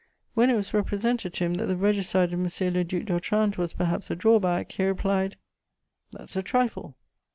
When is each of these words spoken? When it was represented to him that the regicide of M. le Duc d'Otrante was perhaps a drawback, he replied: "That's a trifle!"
When 0.33 0.49
it 0.49 0.55
was 0.55 0.73
represented 0.73 1.35
to 1.35 1.45
him 1.45 1.53
that 1.53 1.67
the 1.67 1.77
regicide 1.77 2.33
of 2.33 2.39
M. 2.39 2.73
le 2.73 2.83
Duc 2.83 3.03
d'Otrante 3.05 3.59
was 3.59 3.73
perhaps 3.73 4.09
a 4.09 4.15
drawback, 4.15 4.71
he 4.71 4.83
replied: 4.83 5.35
"That's 6.11 6.35
a 6.35 6.41
trifle!" 6.41 6.97